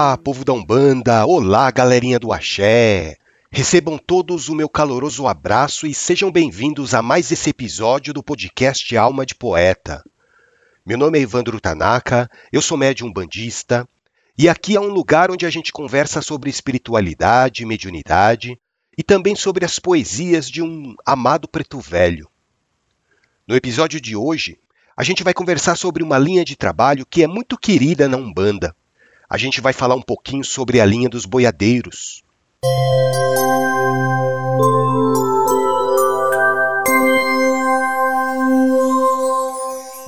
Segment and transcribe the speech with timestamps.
[0.00, 1.26] Olá, povo da Umbanda!
[1.26, 3.16] Olá, galerinha do Axé!
[3.50, 8.96] Recebam todos o meu caloroso abraço e sejam bem-vindos a mais esse episódio do podcast
[8.96, 10.04] Alma de Poeta.
[10.86, 13.88] Meu nome é Evandro Tanaka, eu sou médium bandista
[14.38, 18.56] e aqui é um lugar onde a gente conversa sobre espiritualidade, mediunidade
[18.96, 22.30] e também sobre as poesias de um amado preto velho.
[23.48, 24.60] No episódio de hoje,
[24.96, 28.72] a gente vai conversar sobre uma linha de trabalho que é muito querida na Umbanda.
[29.30, 32.22] A gente vai falar um pouquinho sobre a linha dos boiadeiros.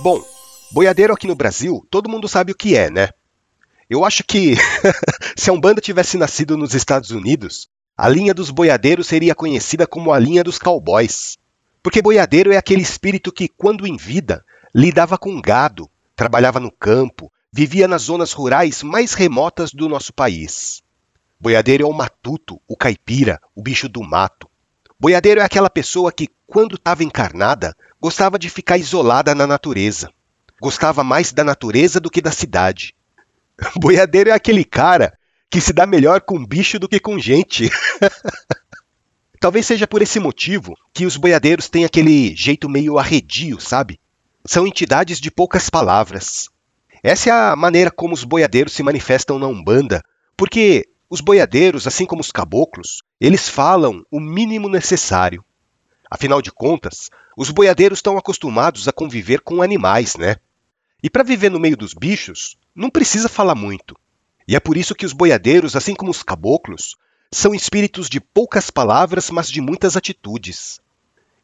[0.03, 0.25] Bom,
[0.73, 3.11] Boiadeiro aqui no Brasil, todo mundo sabe o que é, né?
[3.91, 4.55] Eu acho que
[5.37, 10.15] se a Umbanda tivesse nascido nos Estados Unidos, a linha dos boiadeiros seria conhecida como
[10.15, 11.37] a linha dos cowboys.
[11.83, 14.43] Porque boiadeiro é aquele espírito que, quando em vida,
[14.75, 20.83] lidava com gado, trabalhava no campo, vivia nas zonas rurais mais remotas do nosso país.
[21.41, 24.49] Boiadeiro é o matuto, o caipira, o bicho do mato.
[24.99, 30.11] Boiadeiro é aquela pessoa que, quando estava encarnada, gostava de ficar isolada na natureza
[30.61, 32.95] gostava mais da natureza do que da cidade.
[33.81, 35.17] Boiadeiro é aquele cara
[35.49, 37.71] que se dá melhor com bicho do que com gente.
[39.41, 43.99] Talvez seja por esse motivo que os boiadeiros têm aquele jeito meio arredio, sabe?
[44.45, 46.51] São entidades de poucas palavras.
[47.03, 50.03] Essa é a maneira como os boiadeiros se manifestam na Umbanda,
[50.37, 55.45] porque os boiadeiros, assim como os caboclos, eles falam o mínimo necessário.
[56.11, 60.37] Afinal de contas, os boiadeiros estão acostumados a conviver com animais, né?
[61.03, 63.97] E para viver no meio dos bichos, não precisa falar muito.
[64.47, 66.97] E é por isso que os boiadeiros, assim como os caboclos,
[67.33, 70.81] são espíritos de poucas palavras, mas de muitas atitudes.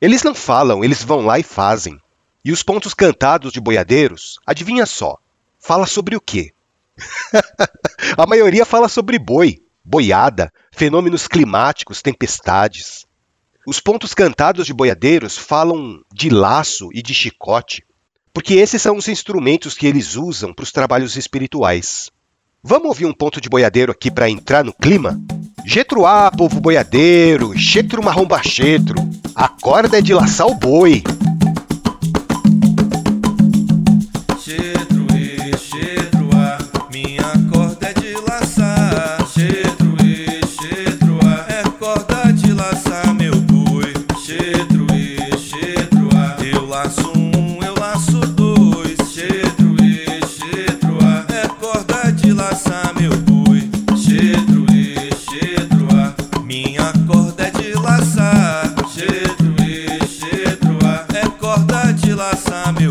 [0.00, 1.99] Eles não falam, eles vão lá e fazem.
[2.45, 5.19] E os pontos cantados de boiadeiros, adivinha só,
[5.66, 6.53] fala sobre o quê?
[8.16, 13.04] A maioria fala sobre boi, boiada, fenômenos climáticos, tempestades.
[13.66, 17.84] Os pontos cantados de boiadeiros falam de laço e de chicote,
[18.32, 22.12] porque esses são os instrumentos que eles usam para os trabalhos espirituais.
[22.62, 25.21] Vamos ouvir um ponto de boiadeiro aqui para entrar no clima?
[25.65, 28.97] Getruá, povo boiadeiro, chetro marrom chetro,
[29.34, 31.03] a corda é de laçar o boi.
[62.36, 62.85] sabe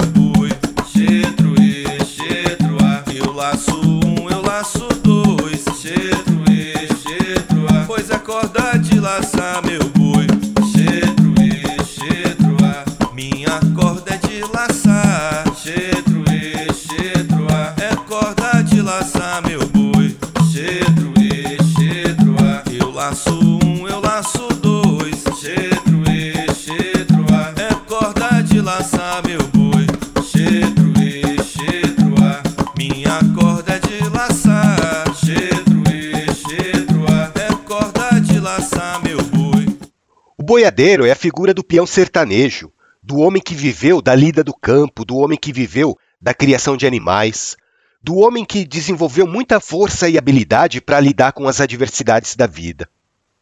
[40.45, 45.03] boiadeiro é a figura do peão sertanejo, do homem que viveu da lida do campo,
[45.03, 47.57] do homem que viveu da criação de animais,
[47.99, 52.87] do homem que desenvolveu muita força e habilidade para lidar com as adversidades da vida.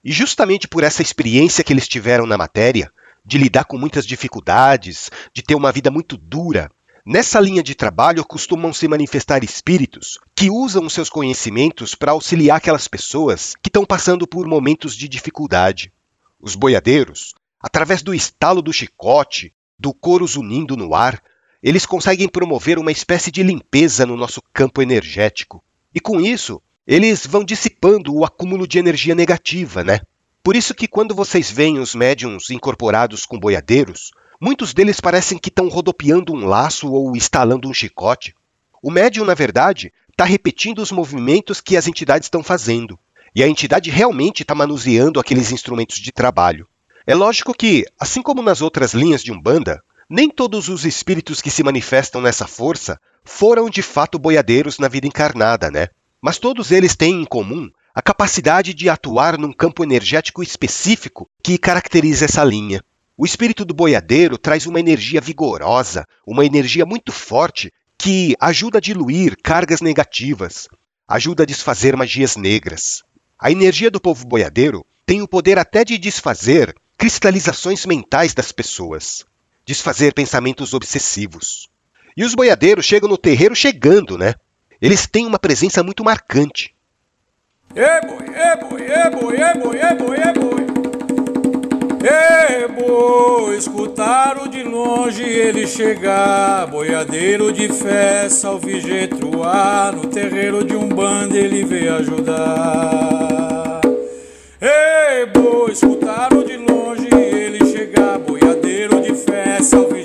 [0.01, 2.89] E justamente por essa experiência que eles tiveram na matéria,
[3.25, 6.71] de lidar com muitas dificuldades, de ter uma vida muito dura,
[7.05, 12.87] nessa linha de trabalho costumam se manifestar espíritos que usam seus conhecimentos para auxiliar aquelas
[12.87, 15.91] pessoas que estão passando por momentos de dificuldade.
[16.45, 21.23] Os boiadeiros, através do estalo do chicote, do couro zunindo no ar,
[21.63, 25.63] eles conseguem promover uma espécie de limpeza no nosso campo energético.
[25.95, 30.01] E com isso, eles vão dissipando o acúmulo de energia negativa, né?
[30.43, 35.47] Por isso que quando vocês veem os médiums incorporados com boiadeiros, muitos deles parecem que
[35.47, 38.35] estão rodopiando um laço ou estalando um chicote.
[38.81, 42.99] O médium, na verdade, está repetindo os movimentos que as entidades estão fazendo.
[43.35, 46.67] E a entidade realmente está manuseando aqueles instrumentos de trabalho.
[47.05, 51.49] É lógico que, assim como nas outras linhas de Umbanda, nem todos os espíritos que
[51.49, 55.87] se manifestam nessa força foram de fato boiadeiros na vida encarnada, né?
[56.21, 61.57] Mas todos eles têm em comum a capacidade de atuar num campo energético específico que
[61.57, 62.81] caracteriza essa linha.
[63.17, 68.81] O espírito do boiadeiro traz uma energia vigorosa, uma energia muito forte que ajuda a
[68.81, 70.67] diluir cargas negativas,
[71.07, 73.03] ajuda a desfazer magias negras.
[73.43, 79.25] A energia do povo boiadeiro tem o poder até de desfazer cristalizações mentais das pessoas,
[79.65, 81.67] desfazer pensamentos obsessivos.
[82.15, 84.35] E os boiadeiros chegam no terreiro chegando, né?
[84.81, 86.73] Eles têm uma presença muito marcante.
[87.75, 90.72] É boi, é boi, é boi, boi, boi, boi.
[92.05, 96.67] É boi, escutaram de longe ele chegar.
[96.67, 99.89] Boiadeiro de fé, salve Getruá.
[99.95, 103.79] No terreiro de um bando ele veio ajudar.
[104.59, 108.19] É boi, escutaram de longe ele chegar.
[108.19, 110.02] Boiadeiro de fé, salve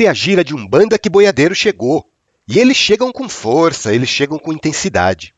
[0.00, 2.08] abre a gira de Umbanda que boiadeiro chegou.
[2.48, 5.34] E eles chegam com força, eles chegam com intensidade.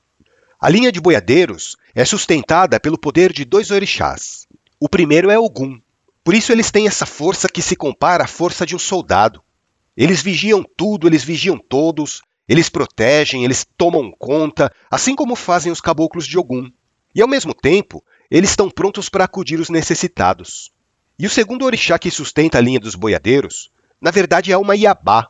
[0.60, 4.46] A linha de boiadeiros é sustentada pelo poder de dois orixás.
[4.78, 5.80] O primeiro é Ogum.
[6.22, 9.42] Por isso eles têm essa força que se compara à força de um soldado.
[9.96, 15.80] Eles vigiam tudo, eles vigiam todos, eles protegem, eles tomam conta, assim como fazem os
[15.80, 16.70] caboclos de Ogum.
[17.12, 20.70] E ao mesmo tempo, eles estão prontos para acudir os necessitados.
[21.18, 23.72] E o segundo orixá que sustenta a linha dos boiadeiros,
[24.02, 25.28] na verdade é uma Iabá,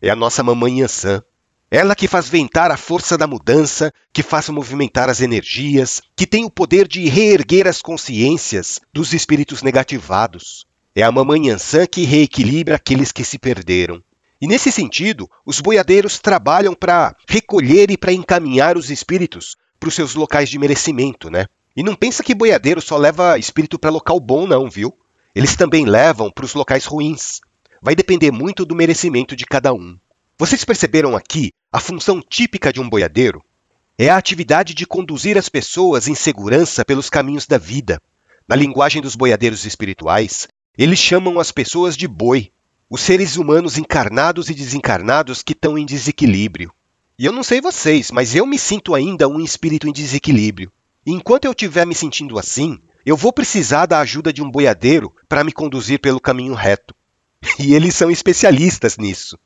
[0.00, 1.22] é a nossa mamãe Yansan.
[1.70, 6.42] Ela que faz ventar a força da mudança, que faz movimentar as energias, que tem
[6.44, 10.64] o poder de reerguer as consciências dos espíritos negativados.
[10.94, 14.02] É a mamãe Yansan que reequilibra aqueles que se perderam.
[14.40, 19.94] E nesse sentido, os boiadeiros trabalham para recolher e para encaminhar os espíritos para os
[19.94, 21.46] seus locais de merecimento, né?
[21.76, 24.96] E não pensa que boiadeiro só leva espírito para local bom, não, viu?
[25.34, 27.40] Eles também levam para os locais ruins.
[27.84, 29.98] Vai depender muito do merecimento de cada um.
[30.38, 33.44] Vocês perceberam aqui a função típica de um boiadeiro?
[33.98, 38.00] É a atividade de conduzir as pessoas em segurança pelos caminhos da vida.
[38.48, 40.48] Na linguagem dos boiadeiros espirituais,
[40.78, 42.50] eles chamam as pessoas de boi,
[42.88, 46.72] os seres humanos encarnados e desencarnados que estão em desequilíbrio.
[47.18, 50.72] E eu não sei vocês, mas eu me sinto ainda um espírito em desequilíbrio.
[51.04, 55.14] E enquanto eu estiver me sentindo assim, eu vou precisar da ajuda de um boiadeiro
[55.28, 56.94] para me conduzir pelo caminho reto.
[57.58, 59.38] E eles são especialistas nisso.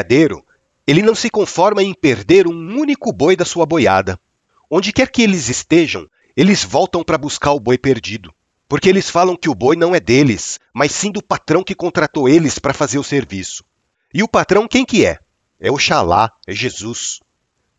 [0.00, 0.44] Boiadeiro,
[0.86, 4.18] ele não se conforma em perder um único boi da sua boiada.
[4.70, 8.32] Onde quer que eles estejam, eles voltam para buscar o boi perdido.
[8.68, 12.28] Porque eles falam que o boi não é deles, mas sim do patrão que contratou
[12.28, 13.64] eles para fazer o serviço.
[14.14, 15.18] E o patrão quem que é?
[15.60, 17.20] É Oxalá, é Jesus.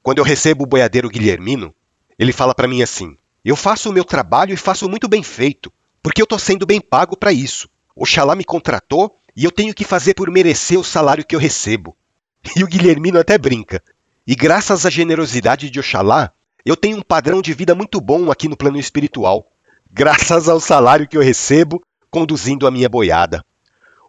[0.03, 1.73] Quando eu recebo o boiadeiro Guilhermino,
[2.19, 5.71] ele fala para mim assim: "Eu faço o meu trabalho e faço muito bem feito,
[6.03, 7.69] porque eu estou sendo bem pago para isso.
[7.95, 11.95] Oxalá me contratou e eu tenho que fazer por merecer o salário que eu recebo."
[12.55, 13.81] E o Guilhermino até brinca.
[14.25, 16.31] E graças à generosidade de Oxalá,
[16.65, 19.51] eu tenho um padrão de vida muito bom aqui no plano espiritual,
[19.91, 23.43] graças ao salário que eu recebo conduzindo a minha boiada.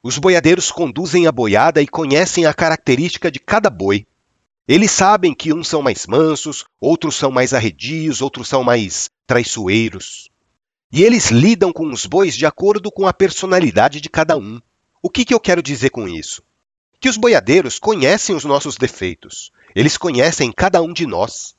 [0.02, 4.04] Os boiadeiros conduzem a boiada e conhecem a característica de cada boi.
[4.66, 10.28] Eles sabem que uns são mais mansos, outros são mais arredios, outros são mais traiçoeiros.
[10.92, 14.60] E eles lidam com os bois de acordo com a personalidade de cada um.
[15.00, 16.42] O que, que eu quero dizer com isso?
[17.02, 19.50] Que os boiadeiros conhecem os nossos defeitos.
[19.74, 21.56] Eles conhecem cada um de nós.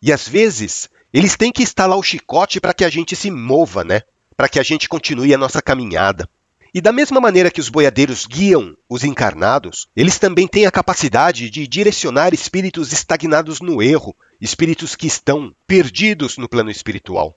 [0.00, 3.82] E às vezes, eles têm que estalar o chicote para que a gente se mova,
[3.82, 4.02] né?
[4.36, 6.30] Para que a gente continue a nossa caminhada.
[6.72, 11.50] E da mesma maneira que os boiadeiros guiam os encarnados, eles também têm a capacidade
[11.50, 17.36] de direcionar espíritos estagnados no erro, espíritos que estão perdidos no plano espiritual.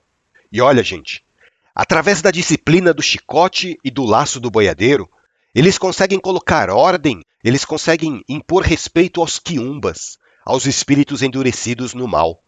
[0.51, 1.25] E olha, gente,
[1.73, 5.09] através da disciplina do chicote e do laço do boiadeiro,
[5.55, 12.41] eles conseguem colocar ordem, eles conseguem impor respeito aos quiumbas, aos espíritos endurecidos no mal.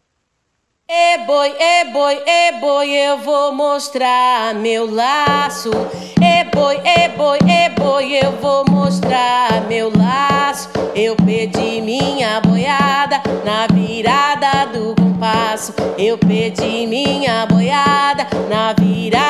[0.91, 5.69] É boi, é boi, é boi, eu vou mostrar meu laço.
[6.19, 10.69] É boi, é boi, é boi, eu vou mostrar meu laço.
[10.95, 15.75] Eu pedi minha boiada na virada do compasso.
[15.95, 19.28] Eu pedi minha boiada na virada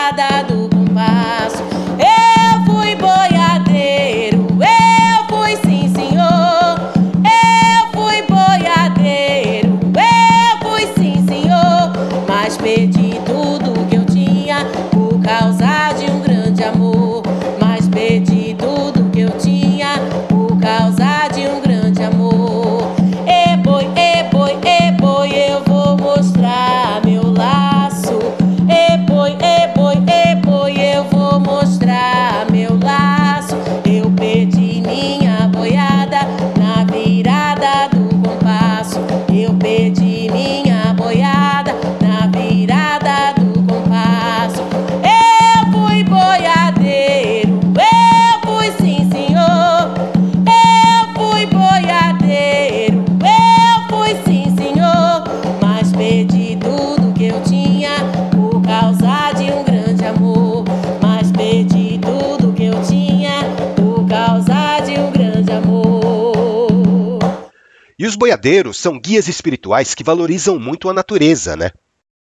[68.40, 71.72] Boiadeiros são guias espirituais que valorizam muito a natureza, né?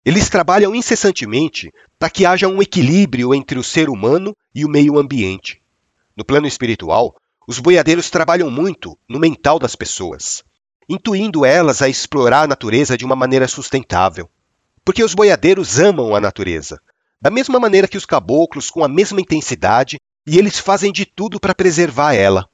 [0.06, 4.98] Eles trabalham incessantemente para que haja um equilíbrio entre o ser humano e o meio
[4.98, 5.62] ambiente.
[6.16, 10.42] No plano espiritual, os boiadeiros trabalham muito no mental das pessoas,
[10.88, 14.30] intuindo elas a explorar a natureza de uma maneira sustentável.
[14.86, 16.80] Porque os boiadeiros amam a natureza,
[17.22, 21.42] da mesma maneira que os caboclos, com a mesma intensidade, e eles fazem de tudo
[21.42, 22.48] para preservar ela.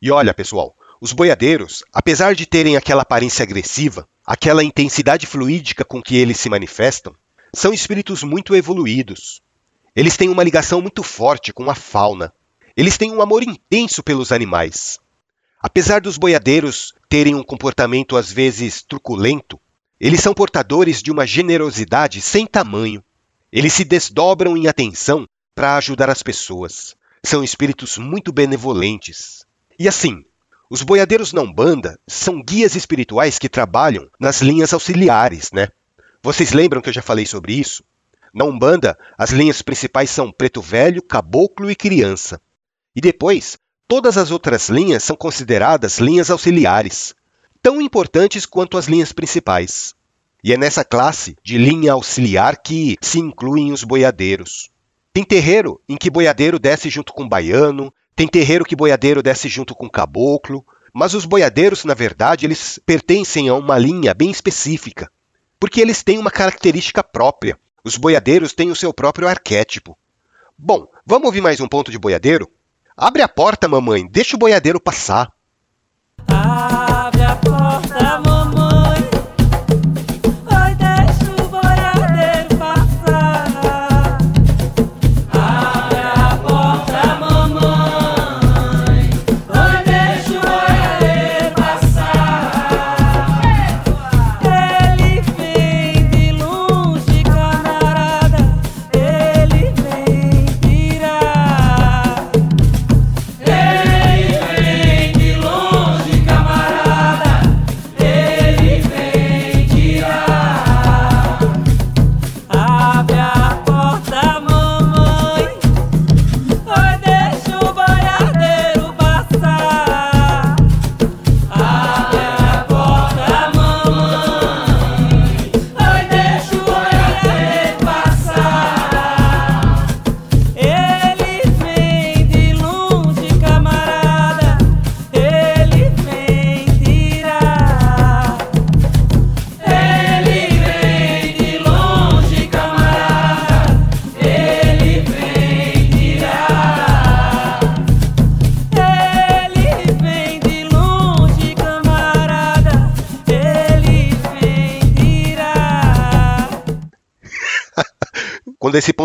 [0.00, 6.02] E olha, pessoal, os boiadeiros, apesar de terem aquela aparência agressiva, aquela intensidade fluídica com
[6.02, 7.14] que eles se manifestam,
[7.54, 9.40] são espíritos muito evoluídos.
[9.96, 12.32] Eles têm uma ligação muito forte com a fauna.
[12.76, 15.00] Eles têm um amor intenso pelos animais.
[15.60, 19.58] Apesar dos boiadeiros terem um comportamento às vezes truculento,
[19.98, 23.02] eles são portadores de uma generosidade sem tamanho.
[23.50, 26.94] Eles se desdobram em atenção para ajudar as pessoas.
[27.24, 29.44] São espíritos muito benevolentes.
[29.78, 30.24] E assim,
[30.70, 35.66] os boiadeiros na Umbanda são guias espirituais que trabalham nas linhas auxiliares, né?
[36.22, 37.82] Vocês lembram que eu já falei sobre isso?
[38.32, 42.40] Na Umbanda, as linhas principais são preto velho, caboclo e criança.
[42.94, 43.58] E depois,
[43.88, 47.16] todas as outras linhas são consideradas linhas auxiliares,
[47.60, 49.92] tão importantes quanto as linhas principais.
[50.44, 54.70] E é nessa classe de linha auxiliar que se incluem os boiadeiros.
[55.12, 59.74] Tem terreiro em que boiadeiro desce junto com baiano, tem terreiro que boiadeiro desce junto
[59.74, 60.62] com caboclo,
[60.92, 65.10] mas os boiadeiros, na verdade, eles pertencem a uma linha bem específica,
[65.58, 67.58] porque eles têm uma característica própria.
[67.82, 69.96] Os boiadeiros têm o seu próprio arquétipo.
[70.58, 72.46] Bom, vamos ouvir mais um ponto de boiadeiro?
[72.94, 75.32] Abre a porta, mamãe, deixa o boiadeiro passar.
[76.28, 77.99] Abre a porta,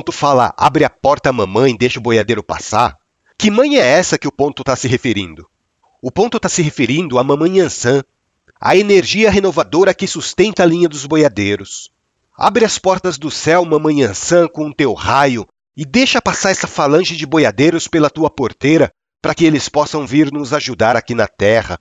[0.05, 2.95] ponto fala abre a porta mamãe, deixa o boiadeiro passar,
[3.35, 5.50] que mãe é essa que o ponto está se referindo?
[6.00, 8.03] O ponto está se referindo à mamãe Ansan,
[8.62, 11.89] a energia renovadora que sustenta a linha dos boiadeiros.
[12.38, 16.67] Abre as portas do céu, mamãe Ansan, com o teu raio, e deixa passar essa
[16.67, 21.27] falange de boiadeiros pela tua porteira, para que eles possam vir nos ajudar aqui na
[21.27, 21.79] terra.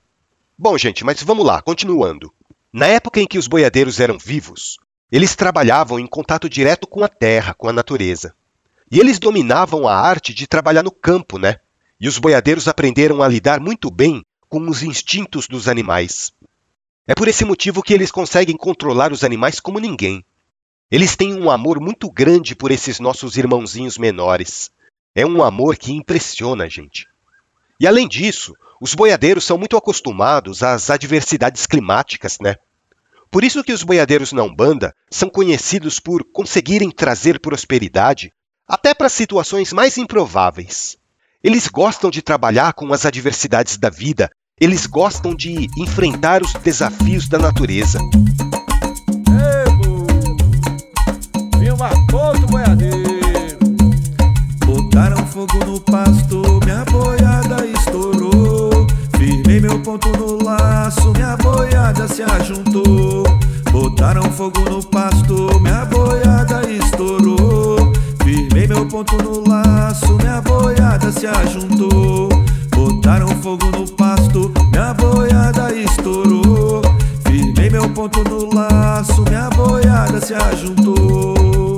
[0.56, 2.32] Bom, gente, mas vamos lá, continuando.
[2.72, 4.78] Na época em que os boiadeiros eram vivos,
[5.10, 8.34] eles trabalhavam em contato direto com a terra, com a natureza.
[8.90, 11.56] E eles dominavam a arte de trabalhar no campo, né?
[12.00, 16.32] E os boiadeiros aprenderam a lidar muito bem com os instintos dos animais.
[17.06, 20.24] É por esse motivo que eles conseguem controlar os animais como ninguém.
[20.90, 24.70] Eles têm um amor muito grande por esses nossos irmãozinhos menores.
[25.14, 27.06] É um amor que impressiona a gente.
[27.80, 32.56] E além disso, os boiadeiros são muito acostumados às adversidades climáticas, né?
[33.34, 38.30] Por isso que os boiadeiros na Umbanda são conhecidos por conseguirem trazer prosperidade
[38.64, 40.96] até para situações mais improváveis.
[41.42, 47.28] Eles gostam de trabalhar com as adversidades da vida, eles gostam de enfrentar os desafios
[47.28, 47.98] da natureza.
[51.58, 53.03] Filma ponto boiadeiro.
[59.74, 63.24] Meu ponto no laço, minha boiada se ajuntou.
[63.72, 67.92] Botaram fogo no pasto, minha boiada estourou.
[68.22, 72.28] Firmei meu ponto no laço, minha boiada se ajuntou.
[72.70, 76.80] Botaram fogo no pasto, minha boiada estourou.
[77.26, 81.73] Firmei meu ponto no laço, minha boiada se ajuntou.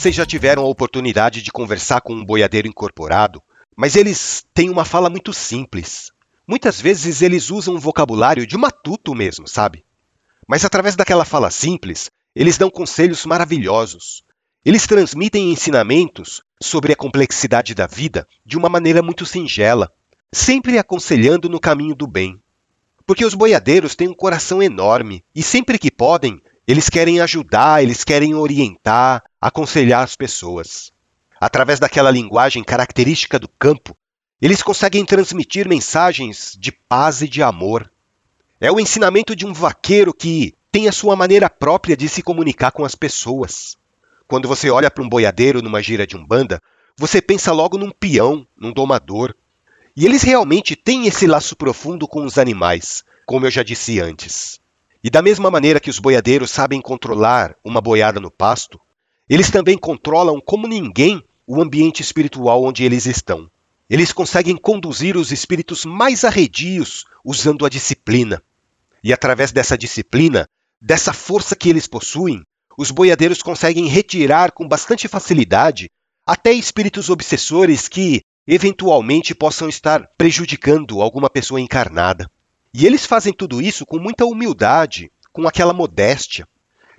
[0.00, 3.42] Vocês já tiveram a oportunidade de conversar com um boiadeiro incorporado,
[3.76, 6.10] mas eles têm uma fala muito simples.
[6.48, 9.84] Muitas vezes eles usam um vocabulário de matuto mesmo, sabe?
[10.48, 14.24] Mas através daquela fala simples, eles dão conselhos maravilhosos.
[14.64, 19.92] Eles transmitem ensinamentos sobre a complexidade da vida de uma maneira muito singela,
[20.32, 22.40] sempre aconselhando no caminho do bem.
[23.04, 28.04] Porque os boiadeiros têm um coração enorme e sempre que podem, eles querem ajudar, eles
[28.04, 30.92] querem orientar, aconselhar as pessoas.
[31.40, 33.96] Através daquela linguagem característica do campo,
[34.40, 37.90] eles conseguem transmitir mensagens de paz e de amor.
[38.60, 42.70] É o ensinamento de um vaqueiro que tem a sua maneira própria de se comunicar
[42.70, 43.76] com as pessoas.
[44.28, 46.62] Quando você olha para um boiadeiro numa gira de umbanda,
[46.96, 49.34] você pensa logo num peão, num domador.
[49.96, 54.60] E eles realmente têm esse laço profundo com os animais, como eu já disse antes.
[55.02, 58.78] E da mesma maneira que os boiadeiros sabem controlar uma boiada no pasto,
[59.28, 63.50] eles também controlam como ninguém o ambiente espiritual onde eles estão.
[63.88, 68.42] Eles conseguem conduzir os espíritos mais arredios usando a disciplina.
[69.02, 70.46] E através dessa disciplina,
[70.80, 72.42] dessa força que eles possuem,
[72.76, 75.90] os boiadeiros conseguem retirar com bastante facilidade
[76.26, 82.30] até espíritos obsessores que eventualmente possam estar prejudicando alguma pessoa encarnada.
[82.72, 86.46] E eles fazem tudo isso com muita humildade, com aquela modéstia.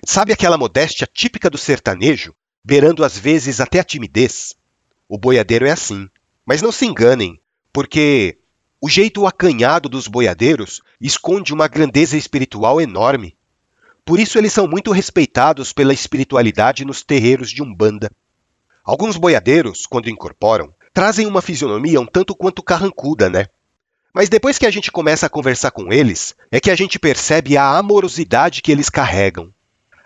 [0.05, 4.55] Sabe aquela modéstia típica do sertanejo, beirando às vezes até a timidez?
[5.07, 6.09] O boiadeiro é assim.
[6.45, 7.39] Mas não se enganem,
[7.71, 8.37] porque
[8.81, 13.37] o jeito acanhado dos boiadeiros esconde uma grandeza espiritual enorme.
[14.03, 18.11] Por isso eles são muito respeitados pela espiritualidade nos terreiros de Umbanda.
[18.83, 23.45] Alguns boiadeiros, quando incorporam, trazem uma fisionomia um tanto quanto carrancuda, né?
[24.13, 27.55] Mas depois que a gente começa a conversar com eles, é que a gente percebe
[27.55, 29.53] a amorosidade que eles carregam.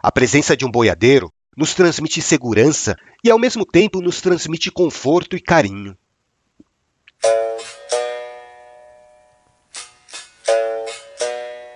[0.02, 5.36] A presença de um boiadeiro nos transmite segurança e ao mesmo tempo nos transmite conforto
[5.36, 5.98] e carinho.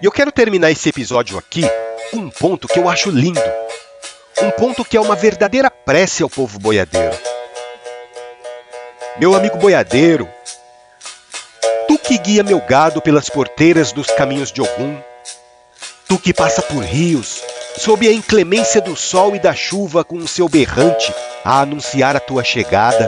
[0.01, 1.63] E eu quero terminar esse episódio aqui
[2.11, 3.41] com um ponto que eu acho lindo.
[4.41, 7.17] Um ponto que é uma verdadeira prece ao povo boiadeiro.
[9.19, 10.29] Meu amigo boiadeiro,
[12.09, 14.99] que guia meu gado pelas porteiras dos caminhos de Ogum,
[16.07, 17.39] tu que passa por rios,
[17.77, 21.13] sob a inclemência do sol e da chuva com o seu berrante
[21.45, 23.07] a anunciar a tua chegada,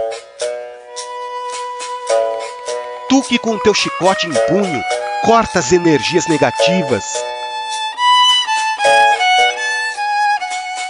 [3.10, 4.84] tu que com teu chicote em punho
[5.26, 7.04] cortas energias negativas,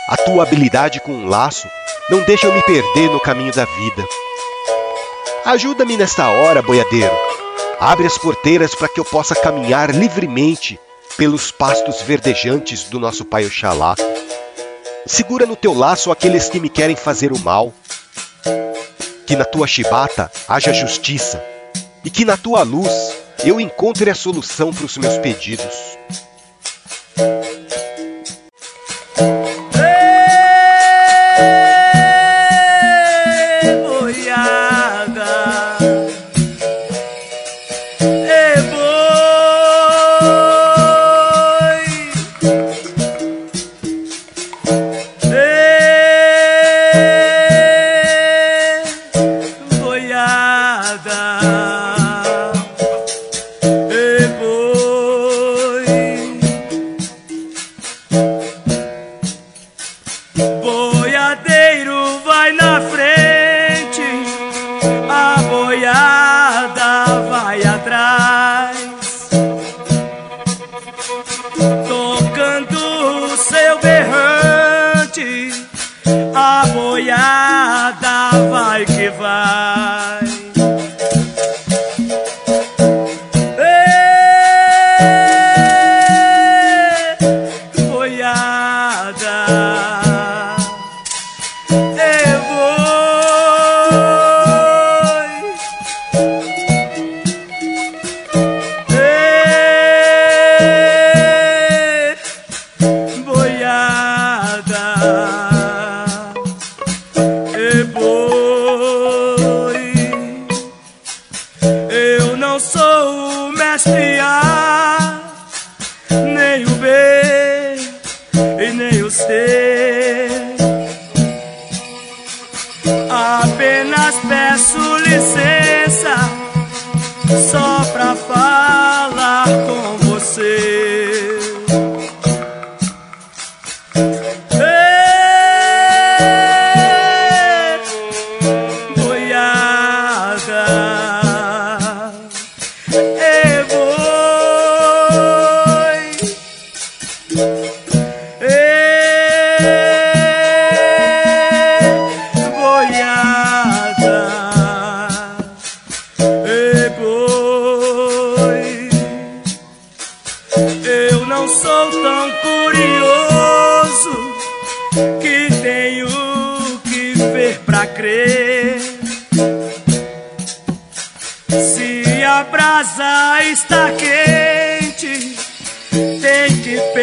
[0.10, 1.66] a tua habilidade com um laço
[2.10, 4.06] não deixa eu me perder no caminho da vida.
[5.46, 7.31] Ajuda-me nesta hora, boiadeiro
[7.84, 10.80] Abre as porteiras para que eu possa caminhar livremente
[11.18, 13.96] pelos pastos verdejantes do nosso Pai Oxalá.
[15.08, 17.74] Segura no teu laço aqueles que me querem fazer o mal.
[19.26, 21.44] Que na tua chibata haja justiça
[22.06, 25.91] e que na tua luz eu encontre a solução para os meus pedidos.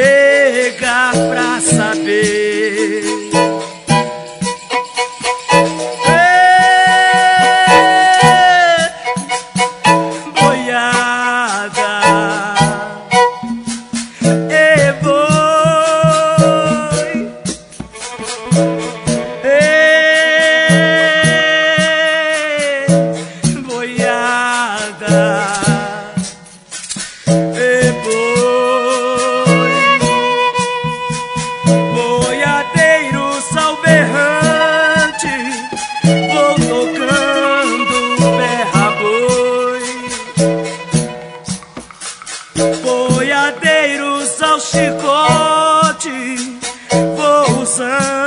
[0.09, 2.48] Pegar pra saber.
[47.79, 48.18] Vou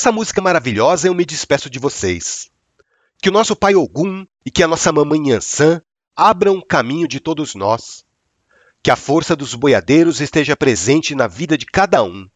[0.00, 2.48] essa música maravilhosa eu me despeço de vocês.
[3.20, 5.82] Que o nosso pai Ogum e que a nossa mamãe Yansan
[6.16, 8.02] abram o caminho de todos nós.
[8.82, 12.26] Que a força dos boiadeiros esteja presente na vida de cada um.